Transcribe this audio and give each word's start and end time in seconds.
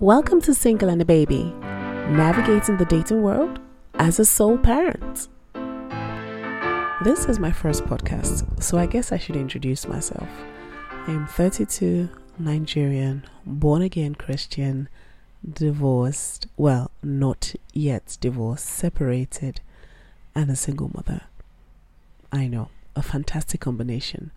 Welcome 0.00 0.42
to 0.42 0.52
Single 0.52 0.90
and 0.90 1.00
a 1.00 1.06
Baby, 1.06 1.44
navigating 1.54 2.76
the 2.76 2.84
dating 2.84 3.22
world 3.22 3.58
as 3.94 4.18
a 4.18 4.26
sole 4.26 4.58
parent. 4.58 5.28
This 7.02 7.24
is 7.24 7.38
my 7.38 7.50
first 7.50 7.82
podcast, 7.84 8.62
so 8.62 8.76
I 8.76 8.84
guess 8.84 9.10
I 9.10 9.16
should 9.16 9.36
introduce 9.36 9.88
myself. 9.88 10.28
I 10.90 11.12
am 11.12 11.26
32, 11.26 12.10
Nigerian, 12.38 13.24
born 13.46 13.80
again 13.80 14.14
Christian, 14.14 14.90
divorced, 15.50 16.46
well, 16.58 16.90
not 17.02 17.54
yet 17.72 18.18
divorced, 18.20 18.66
separated, 18.66 19.62
and 20.34 20.50
a 20.50 20.56
single 20.56 20.90
mother. 20.92 21.22
I 22.30 22.48
know, 22.48 22.68
a 22.94 23.00
fantastic 23.00 23.62
combination. 23.62 24.30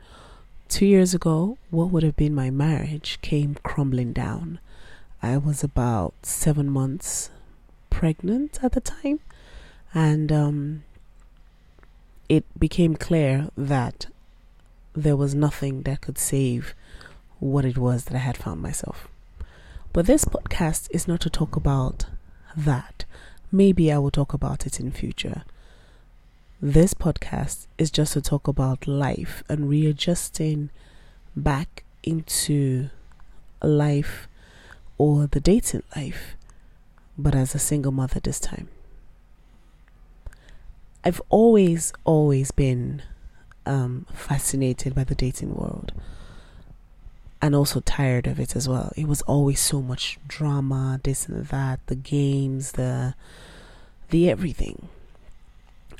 Two 0.70 0.86
years 0.86 1.14
ago, 1.14 1.58
what 1.70 1.92
would 1.92 2.04
have 2.04 2.16
been 2.16 2.34
my 2.34 2.50
marriage 2.50 3.20
came 3.22 3.58
crumbling 3.62 4.14
down. 4.14 4.60
I 5.22 5.36
was 5.38 5.64
about 5.64 6.14
seven 6.24 6.70
months 6.70 7.30
pregnant 7.90 8.64
at 8.64 8.72
the 8.72 8.80
time, 8.80 9.20
and 9.94 10.32
um, 10.32 10.84
it 12.30 12.46
became 12.58 12.96
clear 12.96 13.50
that 13.58 14.06
there 14.94 15.18
was 15.18 15.36
nothing 15.36 15.82
that 15.82 16.00
could 16.00 16.18
save 16.18 16.74
what 17.40 17.66
it 17.66 17.78
was 17.78 18.06
that 18.06 18.16
I 18.16 18.20
had 18.20 18.38
found 18.38 18.62
myself. 18.62 19.10
But 19.92 20.06
this 20.06 20.24
podcast 20.24 20.88
is 20.92 21.06
not 21.06 21.20
to 21.22 21.30
talk 21.30 21.58
about 21.58 22.06
that. 22.56 23.04
Maybe 23.52 23.92
I 23.92 23.98
will 23.98 24.12
talk 24.12 24.34
about 24.34 24.66
it 24.66 24.80
in 24.80 24.90
future. 24.92 25.44
This 26.62 26.94
podcast 26.94 27.68
is 27.78 27.92
just 27.92 28.14
to 28.14 28.22
talk 28.22 28.48
about 28.48 28.88
life 28.88 29.44
and 29.50 29.70
readjusting 29.70 30.70
back 31.36 31.84
into 32.04 32.90
life 33.62 34.29
or 35.00 35.26
the 35.26 35.40
dating 35.40 35.82
life, 35.96 36.36
but 37.18 37.34
as 37.34 37.56
a 37.56 37.60
single 37.60 37.92
mother 37.92 38.20
this 38.20 38.40
time. 38.40 38.68
I've 41.04 41.22
always, 41.30 41.92
always 42.04 42.52
been 42.52 43.02
um, 43.66 44.06
fascinated 44.14 44.94
by 44.94 45.06
the 45.06 45.16
dating 45.16 45.56
world 45.56 45.94
and 47.42 47.56
also 47.56 47.80
tired 47.80 48.28
of 48.28 48.40
it 48.40 48.56
as 48.56 48.68
well. 48.68 48.92
It 48.98 49.08
was 49.08 49.22
always 49.24 49.62
so 49.62 49.82
much 49.82 50.20
drama, 50.28 51.00
this 51.04 51.28
and 51.28 51.46
that, 51.46 51.80
the 51.88 51.96
games, 51.96 52.74
the 52.74 53.16
the 54.10 54.30
everything. 54.30 54.90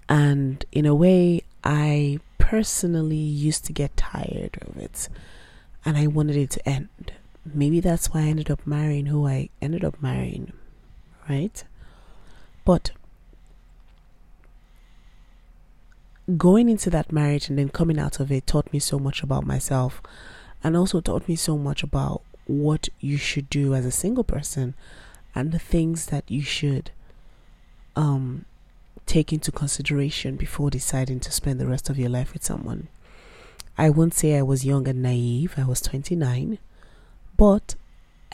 And 0.10 0.66
in 0.72 0.86
a 0.86 0.96
way, 0.96 1.44
I 1.64 2.20
personally 2.40 3.16
used 3.16 3.64
to 3.66 3.74
get 3.74 3.96
tired 3.96 4.58
of 4.62 4.76
it 4.78 5.08
and 5.86 5.96
I 5.96 6.08
wanted 6.08 6.36
it 6.36 6.50
to 6.52 6.68
end. 6.68 7.14
Maybe 7.54 7.80
that's 7.80 8.08
why 8.08 8.22
I 8.22 8.28
ended 8.28 8.52
up 8.52 8.66
marrying 8.66 9.08
who 9.08 9.28
I 9.28 9.50
ended 9.62 9.84
up 9.84 10.02
marrying, 10.02 10.54
right? 11.28 11.64
But 12.66 12.92
going 16.38 16.70
into 16.70 16.90
that 16.92 17.12
marriage 17.12 17.50
and 17.50 17.58
then 17.58 17.70
coming 17.70 18.00
out 18.00 18.20
of 18.20 18.32
it 18.32 18.46
taught 18.46 18.72
me 18.72 18.80
so 18.80 19.00
much 19.00 19.24
about 19.24 19.46
myself 19.46 20.02
and 20.64 20.78
also 20.78 21.02
taught 21.02 21.28
me 21.28 21.36
so 21.36 21.58
much 21.58 21.82
about 21.82 22.22
what 22.46 22.90
you 23.00 23.18
should 23.18 23.50
do 23.50 23.74
as 23.74 23.86
a 23.86 23.92
single 23.92 24.24
person 24.24 24.76
and 25.34 25.52
the 25.52 25.60
things 25.60 26.08
that 26.08 26.24
you 26.28 26.42
should 26.42 26.92
um 27.96 28.46
take 29.06 29.34
into 29.34 29.52
consideration 29.52 30.36
before 30.36 30.70
deciding 30.70 31.20
to 31.20 31.32
spend 31.32 31.60
the 31.60 31.66
rest 31.66 31.90
of 31.90 31.98
your 31.98 32.10
life 32.10 32.32
with 32.32 32.44
someone. 32.44 32.88
I 33.76 33.90
won't 33.90 34.14
say 34.14 34.38
I 34.38 34.44
was 34.44 34.66
young 34.66 34.88
and 34.88 35.02
naive, 35.02 35.56
I 35.58 35.64
was 35.64 35.82
29, 35.82 36.60
but 37.40 37.76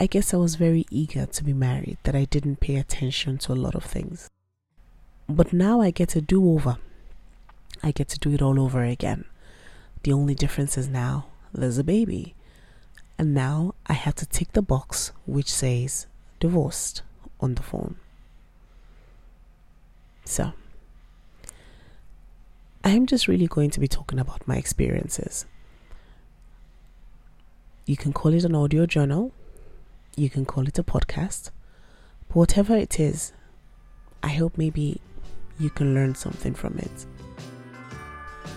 I 0.00 0.06
guess 0.06 0.34
I 0.34 0.36
was 0.36 0.56
very 0.56 0.84
eager 0.90 1.26
to 1.26 1.44
be 1.44 1.52
married 1.52 1.96
that 2.02 2.16
I 2.16 2.24
didn't 2.24 2.58
pay 2.58 2.74
attention 2.74 3.38
to 3.38 3.52
a 3.52 3.54
lot 3.54 3.76
of 3.76 3.84
things. 3.84 4.28
But 5.28 5.52
now 5.52 5.80
I 5.80 5.92
get 5.92 6.16
a 6.16 6.20
do 6.20 6.50
over. 6.50 6.78
I 7.84 7.92
get 7.92 8.08
to 8.08 8.18
do 8.18 8.34
it 8.34 8.42
all 8.42 8.58
over 8.58 8.82
again. 8.82 9.24
The 10.02 10.12
only 10.12 10.34
difference 10.34 10.76
is 10.76 10.88
now 10.88 11.26
there's 11.54 11.78
a 11.78 11.84
baby. 11.84 12.34
And 13.16 13.32
now 13.32 13.76
I 13.86 13.92
have 13.92 14.16
to 14.16 14.26
tick 14.26 14.52
the 14.54 14.60
box 14.60 15.12
which 15.24 15.52
says 15.52 16.08
divorced 16.40 17.02
on 17.38 17.54
the 17.54 17.62
phone. 17.62 17.94
So, 20.24 20.52
I'm 22.82 23.06
just 23.06 23.28
really 23.28 23.46
going 23.46 23.70
to 23.70 23.78
be 23.78 23.86
talking 23.86 24.18
about 24.18 24.48
my 24.48 24.56
experiences. 24.56 25.46
You 27.88 27.96
can 27.96 28.12
call 28.12 28.34
it 28.34 28.42
an 28.42 28.56
audio 28.56 28.84
journal, 28.84 29.30
you 30.16 30.28
can 30.28 30.44
call 30.44 30.66
it 30.66 30.76
a 30.76 30.82
podcast, 30.82 31.50
but 32.26 32.34
whatever 32.34 32.76
it 32.76 32.98
is, 32.98 33.32
I 34.24 34.30
hope 34.30 34.58
maybe 34.58 35.00
you 35.60 35.70
can 35.70 35.94
learn 35.94 36.16
something 36.16 36.52
from 36.52 36.78
it. 36.78 37.06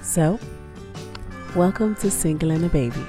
So, 0.01 0.39
welcome 1.56 1.94
to 1.97 2.09
Single 2.09 2.50
and 2.50 2.66
a 2.66 2.69
Baby. 2.69 3.06